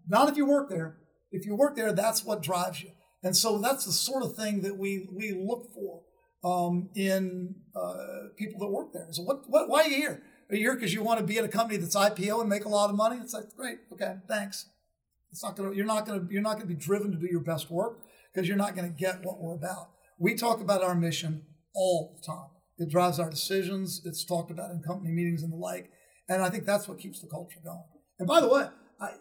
[0.05, 0.97] not if you work there.
[1.31, 2.91] If you work there, that's what drives you.
[3.23, 6.01] And so that's the sort of thing that we, we look for
[6.43, 9.07] um, in uh, people that work there.
[9.12, 10.23] So what, what, why are you here?
[10.49, 12.65] Are you here because you want to be at a company that's IPO and make
[12.65, 13.17] a lot of money?
[13.21, 14.65] It's like, great, okay, thanks.
[15.31, 17.71] It's not gonna, you're not gonna, you're not gonna be driven to do your best
[17.71, 17.99] work
[18.34, 19.91] because you're not gonna get what we're about.
[20.19, 22.49] We talk about our mission all the time.
[22.77, 24.01] It drives our decisions.
[24.03, 25.91] It's talked about in company meetings and the like.
[26.27, 27.84] And I think that's what keeps the culture going.
[28.19, 28.67] And by the way,
[28.99, 29.12] I,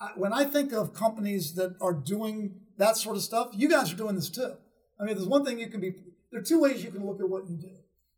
[0.00, 3.92] I, when I think of companies that are doing that sort of stuff, you guys
[3.92, 4.54] are doing this too.
[5.00, 5.94] I mean, there's one thing you can be,
[6.30, 7.70] there are two ways you can look at what you do.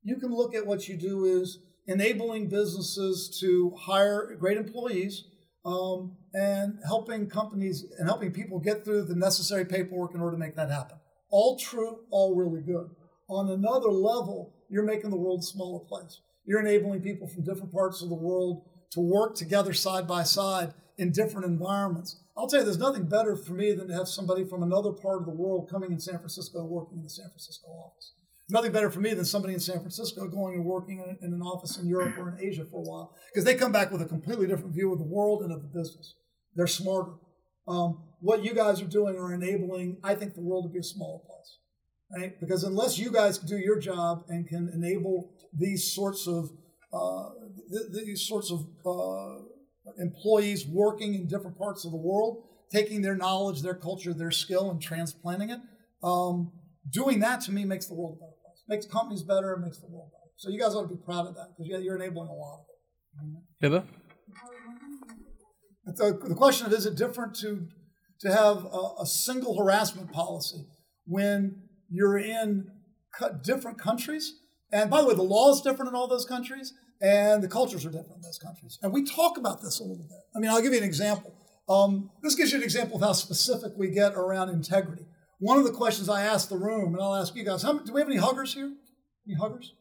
[0.03, 5.25] You can look at what you do is enabling businesses to hire great employees
[5.64, 10.40] um, and helping companies and helping people get through the necessary paperwork in order to
[10.40, 10.99] make that happen.
[11.31, 12.90] All true, all really good.
[13.29, 16.21] On another level, you're making the world a smaller place.
[16.47, 20.73] You're enabling people from different parts of the world to work together side by side
[20.99, 22.21] in different environments.
[22.37, 25.21] I'll tell you, there's nothing better for me than to have somebody from another part
[25.21, 28.13] of the world coming in San Francisco working in the San Francisco office
[28.49, 31.43] nothing better for me than somebody in San Francisco going and working in, in an
[31.43, 34.07] office in Europe or in Asia for a while because they come back with a
[34.07, 36.15] completely different view of the world and of the business.
[36.55, 37.13] They're smarter.
[37.67, 40.83] Um, what you guys are doing are enabling, I think, the world to be a
[40.83, 41.59] smaller place,
[42.17, 42.41] right?
[42.41, 46.51] Because unless you guys do your job and can enable these sorts of
[46.93, 47.29] uh,
[47.71, 49.45] th- these sorts of uh,
[49.98, 54.70] employees working in different parts of the world, taking their knowledge, their culture, their skill,
[54.70, 55.61] and transplanting it,
[56.03, 56.53] um,
[56.90, 58.33] doing that to me makes the world better
[58.68, 60.31] makes companies better, and makes the world better.
[60.37, 62.66] So you guys ought to be proud of that because you're enabling a lot of
[63.61, 63.72] it.
[63.72, 63.85] Hiba?
[65.87, 67.66] The, the question of is it different to
[68.20, 70.66] to have a, a single harassment policy
[71.07, 72.66] when you're in
[73.42, 74.35] different countries?
[74.70, 77.85] And by the way, the law is different in all those countries, and the cultures
[77.87, 78.79] are different in those countries.
[78.83, 80.19] And we talk about this a little bit.
[80.35, 81.35] I mean, I'll give you an example.
[81.69, 85.07] Um, this gives you an example of how specific we get around integrity.
[85.39, 87.93] One of the questions I asked the room, and I'll ask you guys, how, do
[87.93, 88.73] we have any huggers here?
[89.27, 89.75] Any huggers?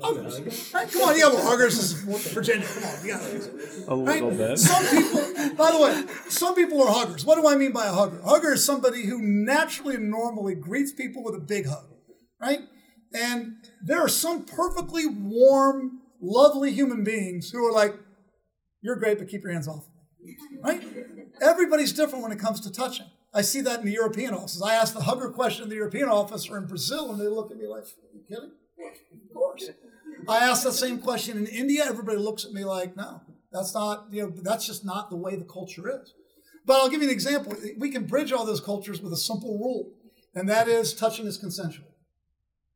[0.00, 1.76] Oh, right, come on, you got huggers.
[1.76, 2.66] This is Virginia.
[2.66, 3.22] Come on, you got.
[3.88, 4.38] A little right?
[4.38, 4.58] bit.
[4.58, 7.26] Some people, by the way, some people are huggers.
[7.26, 8.18] What do I mean by a hugger?
[8.20, 11.84] A hugger is somebody who naturally and normally greets people with a big hug,
[12.40, 12.60] right?
[13.14, 17.94] And there are some perfectly warm, lovely human beings who are like,
[18.80, 19.86] "You're great, but keep your hands off,"
[20.62, 20.82] right?
[21.40, 23.06] Everybody's different when it comes to touching.
[23.34, 24.60] I see that in the European offices.
[24.62, 27.50] I ask the hugger question in the European office or in Brazil, and they look
[27.50, 28.52] at me like, Are you kidding?
[28.52, 29.70] Of course.
[30.28, 31.84] I ask that same question in India.
[31.86, 35.36] Everybody looks at me like, No, that's not, you know, that's just not the way
[35.36, 36.12] the culture is.
[36.66, 37.56] But I'll give you an example.
[37.78, 39.92] We can bridge all those cultures with a simple rule,
[40.34, 41.88] and that is touching is consensual.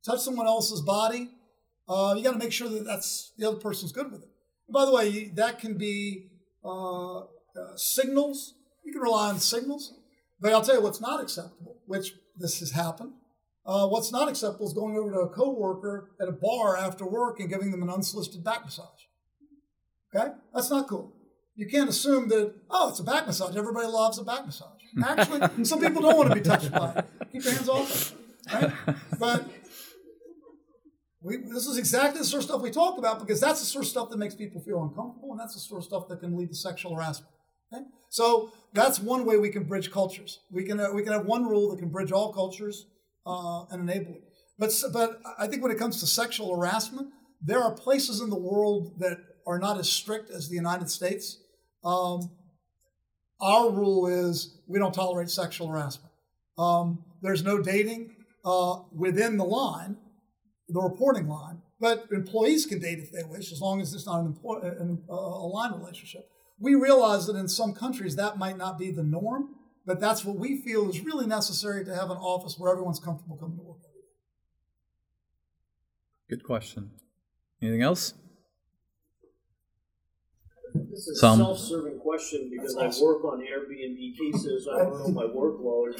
[0.04, 1.30] Touch someone else's body,
[1.88, 4.28] uh, you got to make sure that that's the other person's good with it.
[4.66, 6.28] And by the way, that can be
[6.64, 7.24] uh, uh,
[7.76, 8.54] signals.
[8.84, 9.94] You can rely on signals.
[10.40, 13.12] But I'll tell you what's not acceptable, which this has happened.
[13.64, 17.40] Uh, what's not acceptable is going over to a coworker at a bar after work
[17.40, 18.86] and giving them an unsolicited back massage.
[20.14, 21.12] Okay, that's not cool.
[21.56, 23.56] You can't assume that oh, it's a back massage.
[23.56, 24.68] Everybody loves a back massage.
[25.04, 27.04] Actually, some people don't want to be touched by it.
[27.32, 28.14] Keep your hands off.
[28.52, 28.72] Right?
[29.18, 29.48] But
[31.22, 33.84] we, this is exactly the sort of stuff we talk about because that's the sort
[33.84, 36.36] of stuff that makes people feel uncomfortable, and that's the sort of stuff that can
[36.36, 37.32] lead to sexual harassment.
[37.72, 37.84] Okay?
[38.10, 40.40] So that's one way we can bridge cultures.
[40.50, 42.86] We can uh, we can have one rule that can bridge all cultures
[43.26, 44.22] uh, and enable it.
[44.58, 47.08] But but I think when it comes to sexual harassment,
[47.42, 51.38] there are places in the world that are not as strict as the United States.
[51.84, 52.30] Um,
[53.40, 56.12] our rule is we don't tolerate sexual harassment.
[56.58, 59.96] Um, there's no dating uh, within the line,
[60.68, 64.20] the reporting line, but employees can date if they wish, as long as it's not
[64.20, 66.28] an, employ- an uh, a line relationship.
[66.58, 69.50] We realize that in some countries that might not be the norm,
[69.84, 73.36] but that's what we feel is really necessary to have an office where everyone's comfortable
[73.36, 73.76] coming to work.
[76.28, 76.90] Good question.
[77.62, 78.14] Anything else?
[80.96, 81.42] This is Some.
[81.42, 84.66] a self-serving question because I work on Airbnb cases.
[84.66, 85.92] I don't know my workload.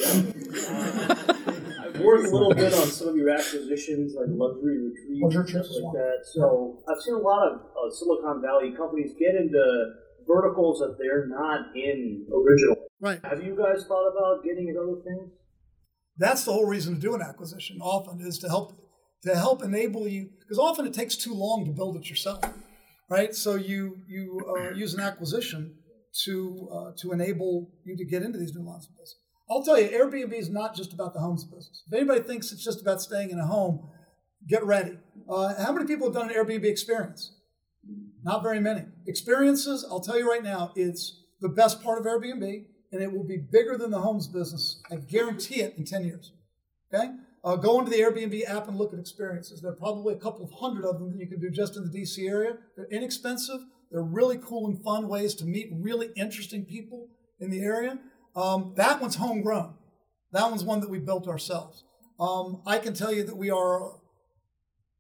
[1.85, 5.67] I've worked a little bit on some of your acquisitions, like luxury retreats Luxury and
[5.67, 6.25] stuff like that.
[6.33, 9.93] So I've seen a lot of uh, Silicon Valley companies get into
[10.27, 12.81] verticals that they're not in originally.
[12.99, 13.21] Right.
[13.23, 15.31] Have you guys thought about getting into other things?
[16.17, 17.83] That's the whole reason to do an acquisition.
[17.83, 18.81] Often is to help
[19.25, 22.41] to help enable you because often it takes too long to build it yourself,
[23.09, 23.35] right?
[23.35, 25.75] So you you uh, use an acquisition
[26.25, 29.17] to uh, to enable you to get into these new lines of business.
[29.49, 31.85] I'll tell you, Airbnb is not just about the homes business.
[31.87, 33.89] If anybody thinks it's just about staying in a home,
[34.49, 34.99] get ready.
[35.29, 37.33] Uh, how many people have done an Airbnb experience?
[38.25, 38.83] Not very many.
[39.07, 43.23] Experiences, I'll tell you right now, it's the best part of Airbnb, and it will
[43.23, 44.83] be bigger than the homes business.
[44.91, 46.33] I guarantee it in 10 years.
[46.93, 47.13] Okay?
[47.47, 49.63] Uh, go into the Airbnb app and look at experiences.
[49.63, 51.89] There are probably a couple of hundred of them that you can do just in
[51.89, 52.59] the DC area.
[52.77, 53.61] They're inexpensive.
[53.93, 57.07] They're really cool and fun ways to meet really interesting people
[57.39, 58.01] in the area.
[58.35, 59.75] Um, that one's homegrown.
[60.33, 61.85] That one's one that we built ourselves.
[62.19, 63.93] Um, I can tell you that we are,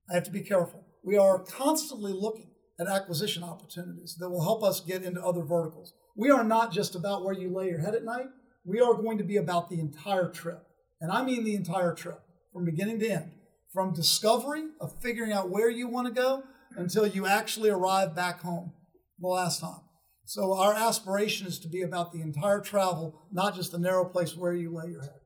[0.08, 0.86] I have to be careful.
[1.02, 5.94] We are constantly looking at acquisition opportunities that will help us get into other verticals.
[6.14, 8.26] We are not just about where you lay your head at night.
[8.64, 10.62] We are going to be about the entire trip.
[11.00, 12.20] And I mean the entire trip
[12.56, 13.30] from beginning to end,
[13.70, 16.42] from discovery of figuring out where you want to go
[16.78, 18.72] until you actually arrive back home
[19.20, 19.82] the last time.
[20.24, 24.34] So our aspiration is to be about the entire travel, not just the narrow place
[24.34, 25.20] where you lay your head.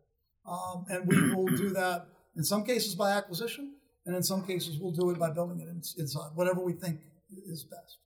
[0.44, 3.74] Um, and we will do that in some cases by acquisition,
[4.06, 6.98] and in some cases we'll do it by building it in, inside, whatever we think
[7.46, 7.98] is best.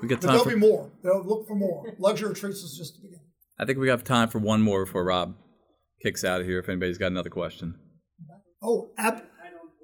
[0.00, 0.92] We got But time there'll for, be more.
[1.02, 1.96] They'll look for more.
[1.98, 3.26] Luxury retreats is just the beginning.
[3.58, 5.34] I think we have time for one more before Rob
[6.02, 7.74] kicks out of here if anybody's got another question.
[8.62, 8.90] Oh,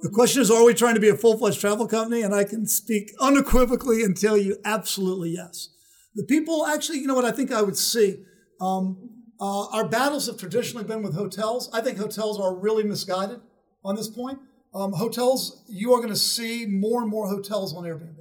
[0.02, 2.22] the question is, are we trying to be a full-fledged travel company?
[2.22, 5.70] And I can speak unequivocally and tell you absolutely yes.
[6.14, 8.22] The people actually, you know what I think I would see?
[8.60, 11.70] Um, uh, our battles have traditionally been with hotels.
[11.72, 13.40] I think hotels are really misguided
[13.84, 14.38] on this point.
[14.74, 18.16] Um, hotels, you are going to see more and more hotels on Airbnb,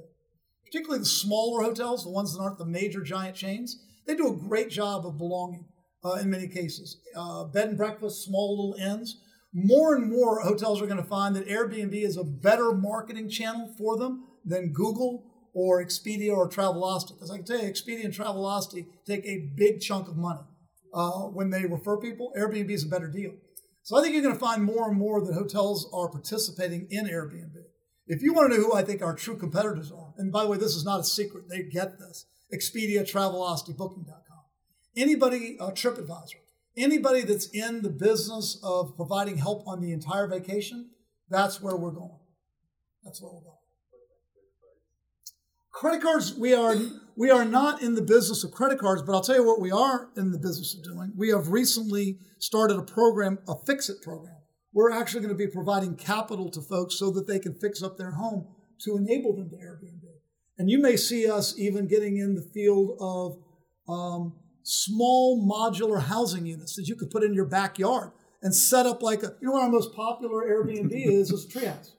[0.64, 3.82] particularly the smaller hotels, the ones that aren't the major giant chains.
[4.06, 5.66] They do a great job of belonging
[6.04, 6.98] uh, in many cases.
[7.14, 9.20] Uh, bed and breakfast, small little inns.
[9.52, 13.72] More and more hotels are going to find that Airbnb is a better marketing channel
[13.78, 17.14] for them than Google or Expedia or Travelocity.
[17.14, 20.42] Because I can tell you, Expedia and Travelocity take a big chunk of money
[20.92, 22.32] uh, when they refer people.
[22.38, 23.32] Airbnb is a better deal.
[23.82, 27.06] So I think you're going to find more and more that hotels are participating in
[27.06, 27.54] Airbnb.
[28.08, 30.50] If you want to know who I think our true competitors are, and by the
[30.50, 34.35] way, this is not a secret, they get this Expedia, Travelocity, Booking.com.
[34.96, 36.36] Anybody, uh, TripAdvisor,
[36.76, 40.90] anybody that's in the business of providing help on the entire vacation,
[41.28, 42.18] that's where we're going.
[43.04, 43.52] That's where we're going.
[45.76, 46.74] Credit cards, we are
[47.16, 49.70] we are not in the business of credit cards, but I'll tell you what we
[49.70, 51.12] are in the business of doing.
[51.14, 54.36] We have recently started a program, a fix it program.
[54.72, 57.98] We're actually going to be providing capital to folks so that they can fix up
[57.98, 58.48] their home
[58.84, 60.02] to enable them to Airbnb.
[60.56, 63.36] And you may see us even getting in the field of
[63.86, 64.34] um,
[64.66, 68.10] small modular housing units that you could put in your backyard
[68.42, 71.48] and set up like a, you know what our most popular Airbnb is, is a
[71.48, 71.92] treehouse,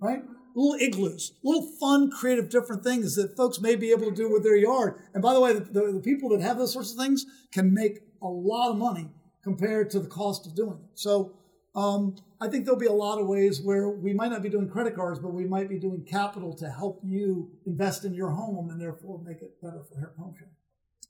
[0.00, 0.22] right?
[0.54, 4.42] Little igloos, little fun, creative, different things that folks may be able to do with
[4.42, 5.00] their yard.
[5.14, 7.72] And by the way, the, the, the people that have those sorts of things can
[7.72, 9.08] make a lot of money
[9.42, 10.98] compared to the cost of doing it.
[10.98, 11.32] So
[11.74, 14.68] um, I think there'll be a lot of ways where we might not be doing
[14.68, 18.68] credit cards, but we might be doing capital to help you invest in your home
[18.68, 20.52] and therefore make it better for home sharing.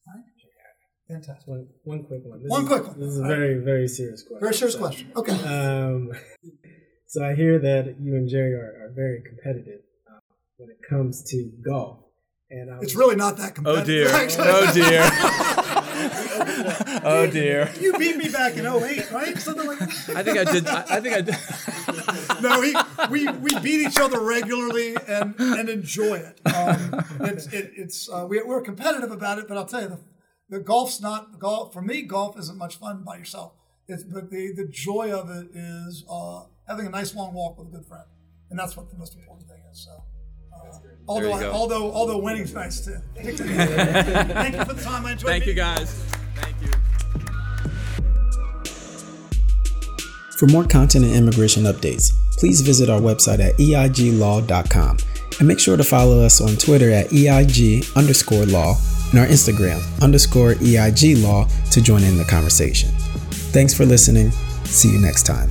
[0.07, 0.25] Right?
[1.13, 1.47] Fantastic.
[1.49, 2.43] One, one quick one.
[2.43, 2.99] This One is, quick one.
[3.01, 4.41] This is a very, very serious question.
[4.41, 5.13] Very serious So, question.
[5.15, 5.33] Okay.
[5.45, 6.13] Um,
[7.07, 10.19] so I hear that you and Jerry are, are very competitive uh,
[10.57, 11.99] when it comes to golf.
[12.51, 14.09] And I It's really not that competitive.
[14.09, 14.15] Oh dear.
[14.15, 14.49] actually.
[14.49, 15.03] Oh dear.
[17.05, 17.71] oh dear.
[17.81, 19.39] You beat me back in 08, right?
[19.39, 20.17] Something like that.
[20.17, 20.67] I think I did.
[20.67, 21.37] I, I think I did.
[22.43, 22.75] No, he,
[23.11, 26.41] we, we beat each other regularly and, and enjoy it.
[26.55, 29.99] Um, it's it, it's uh, we, we're competitive about it, but I'll tell you, the,
[30.53, 32.03] the golf's not golf for me.
[32.03, 33.55] Golf isn't much fun by yourself.
[33.89, 37.69] It's but the the joy of it is uh, having a nice long walk with
[37.69, 38.05] a good friend,
[38.51, 39.81] and that's what the most important thing is.
[39.81, 40.05] So.
[40.55, 40.79] Uh,
[41.09, 42.99] although, I, although, although winning's nice too.
[43.17, 45.07] Thank you for the time.
[45.07, 45.31] I enjoyed.
[45.31, 45.33] It.
[45.33, 45.91] Thank you, guys.
[46.35, 46.69] Thank you.
[50.39, 54.99] For more content and immigration updates, please visit our website at eiglaw.com
[55.39, 58.77] and make sure to follow us on Twitter at EIG underscore law
[59.19, 62.91] our Instagram underscore EIG law to join in the conversation.
[63.53, 64.31] Thanks for listening.
[64.65, 65.51] See you next time.